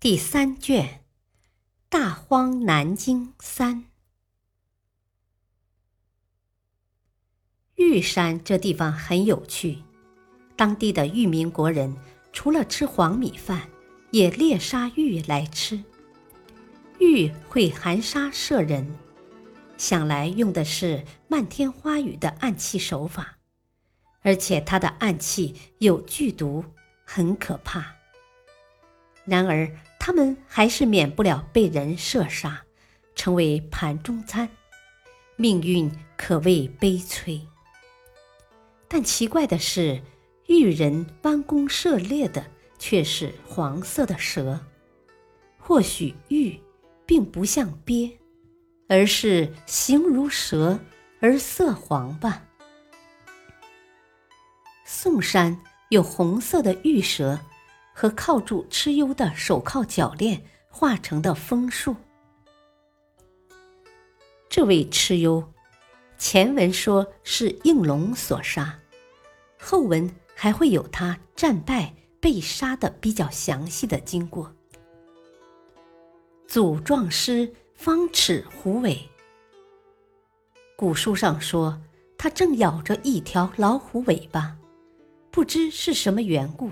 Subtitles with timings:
[0.00, 0.86] 第三卷
[1.90, 3.82] 《大荒南经三》。
[7.74, 9.82] 玉山这地方很有趣，
[10.56, 11.94] 当地的玉民国人
[12.32, 13.68] 除了吃黄米饭，
[14.10, 15.84] 也猎杀玉来吃。
[16.98, 18.96] 玉会含沙射人，
[19.76, 23.36] 想来用的是漫天花雨的暗器手法，
[24.22, 26.64] 而且它的暗器有剧毒，
[27.04, 27.96] 很可怕。
[29.26, 29.70] 然而。
[30.00, 32.64] 他们还是免不了被人射杀，
[33.14, 34.48] 成为盘中餐，
[35.36, 37.38] 命运可谓悲催。
[38.88, 40.00] 但奇怪的是，
[40.48, 42.44] 玉人弯弓射猎的
[42.78, 44.58] 却是黄色的蛇。
[45.58, 46.58] 或许玉
[47.04, 48.10] 并不像鳖，
[48.88, 50.80] 而是形如蛇
[51.20, 52.42] 而色黄吧。
[54.86, 57.38] 宋山有红色的玉蛇。
[58.00, 61.94] 和靠住蚩尤的手铐脚链化成的枫树。
[64.48, 65.52] 这位蚩尤，
[66.16, 68.78] 前文说是应龙所杀，
[69.58, 74.50] 后文还会有他战败被杀的比较详细的经过。
[76.48, 78.98] 祖壮师方齿虎尾，
[80.74, 81.78] 古书上说
[82.16, 84.56] 他正咬着一条老虎尾巴，
[85.30, 86.70] 不知是什么缘故。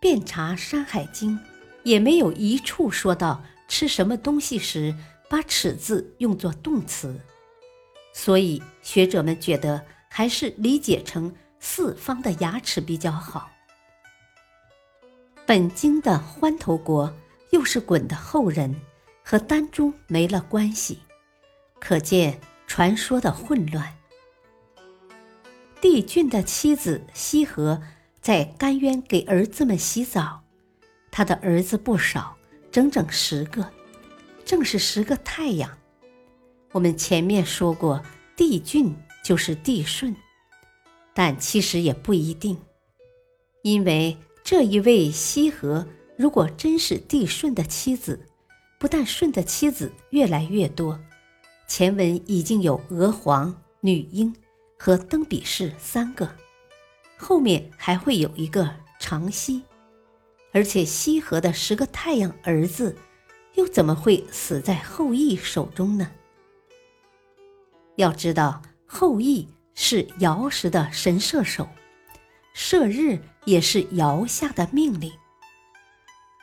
[0.00, 1.36] 遍查《山海经》，
[1.82, 4.94] 也没有一处说到吃什么东西时
[5.28, 7.20] 把“齿”字用作动词，
[8.12, 13.50] 所以学者们觉得还是理解成四方的牙齿比较好。
[15.44, 17.12] 本经的欢头国
[17.50, 18.74] 又是鲧的后人，
[19.24, 21.00] 和丹朱没了关系，
[21.80, 23.92] 可见传说的混乱。
[25.80, 27.82] 帝俊的妻子羲和。
[28.28, 30.42] 在甘渊给儿子们洗澡，
[31.10, 32.36] 他的儿子不少，
[32.70, 33.66] 整整十个，
[34.44, 35.78] 正是十个太阳。
[36.72, 38.02] 我们前面说过，
[38.36, 38.94] 帝俊
[39.24, 40.14] 就是帝舜，
[41.14, 42.54] 但其实也不一定，
[43.62, 44.14] 因为
[44.44, 48.20] 这一位羲和如果真是帝舜的妻子，
[48.78, 51.00] 不但舜的妻子越来越多，
[51.66, 54.36] 前文已经有娥皇、女英
[54.78, 56.30] 和登比氏三个。
[57.18, 59.62] 后面还会有一个长羲，
[60.52, 62.96] 而且羲和的十个太阳儿子，
[63.54, 66.10] 又怎么会死在后羿手中呢？
[67.96, 71.68] 要知道，后羿是尧时的神射手，
[72.54, 75.12] 射日也是尧下的命令。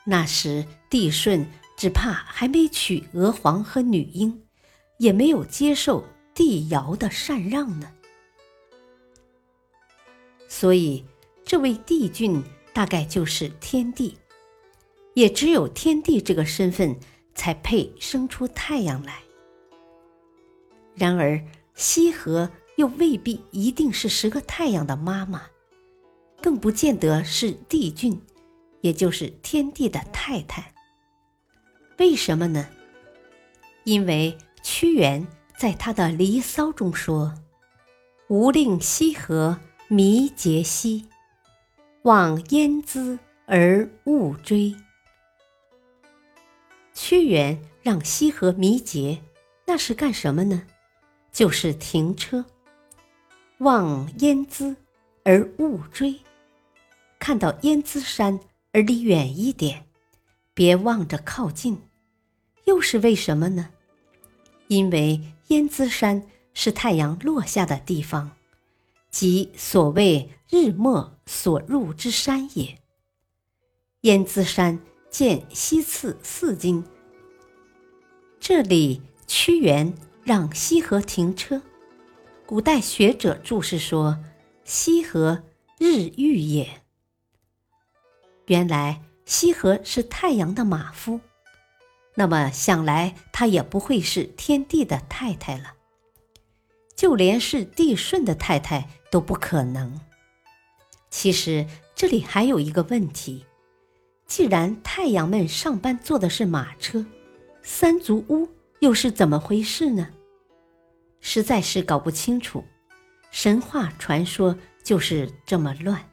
[0.04, 4.44] 那时帝舜只怕还没娶娥皇和女英，
[5.00, 7.92] 也没有接受帝尧的禅让呢。
[10.58, 11.04] 所以，
[11.44, 14.18] 这位帝俊大概就是天帝，
[15.14, 16.98] 也只有天帝这个身份
[17.34, 19.22] 才配生出太阳来。
[20.94, 21.44] 然而，
[21.74, 25.42] 羲和又未必一定是十个太阳的妈妈，
[26.42, 28.18] 更不见得是帝俊，
[28.80, 30.74] 也就是天帝的太太。
[31.98, 32.66] 为什么呢？
[33.84, 35.28] 因为屈原
[35.58, 37.34] 在他的《离骚》中说
[38.30, 39.60] ：“吾令羲和。”
[39.96, 41.06] 迷结兮，
[42.02, 44.76] 望焉姿而勿追。
[46.94, 49.22] 屈原让羲和迷结，
[49.66, 50.64] 那是干什么呢？
[51.32, 52.44] 就是停车，
[53.60, 54.76] 望焉姿
[55.24, 56.20] 而勿追。
[57.18, 58.38] 看到焉姿山
[58.74, 59.86] 而离远一点，
[60.54, 61.82] 别望着靠近。
[62.66, 63.70] 又是为什么呢？
[64.68, 66.22] 因为焉姿山
[66.54, 68.32] 是太阳落下的地方。
[69.16, 72.82] 即所谓日没所入之山也。
[74.02, 74.78] 燕姿山
[75.10, 76.84] 见西次四经。
[78.42, 79.94] 这里屈原
[80.26, 81.62] 让西河停车，
[82.46, 84.22] 古代学者注释说
[84.66, 85.44] ：“西河
[85.80, 86.82] 日遇也。”
[88.48, 91.22] 原来西河是太阳的马夫，
[92.16, 95.76] 那么想来他也不会是天帝的太太了。
[96.96, 100.00] 就连是帝舜的太太都不可能。
[101.10, 103.46] 其实这里还有一个问题：
[104.26, 107.06] 既然太阳们上班坐的是马车，
[107.62, 108.50] 三足乌
[108.80, 110.10] 又是怎么回事呢？
[111.20, 112.64] 实在是搞不清楚。
[113.32, 116.10] 神话传说就是这么乱。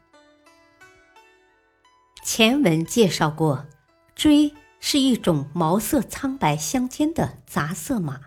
[2.25, 3.67] 前文介绍过，
[4.15, 8.21] 锥是一种毛色苍白相间的杂色马，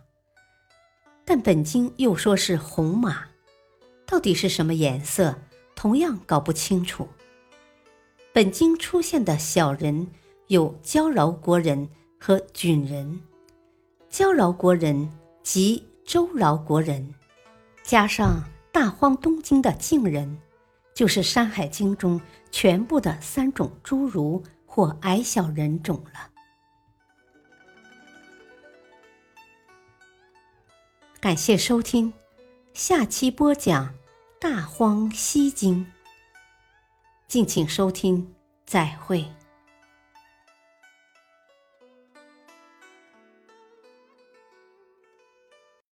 [1.26, 3.26] 但本经又说是红马，
[4.06, 5.36] 到底是什么颜色？
[5.76, 7.08] 同样搞不清楚。
[8.32, 10.08] 本经出现的小人
[10.48, 11.90] 有交饶国人
[12.20, 13.20] 和菌人，
[14.08, 15.10] 交饶国人
[15.42, 17.14] 即周饶国人，
[17.82, 20.38] 加上大荒东京的晋人，
[20.94, 22.22] 就是《山海经》中
[22.52, 26.35] 全部的三种侏儒或矮小人种了。
[31.26, 32.14] 感谢收听，
[32.76, 33.96] 下期播讲。
[34.40, 35.88] 大荒西经，
[37.28, 38.32] 敬请收听，
[38.64, 39.26] 再会。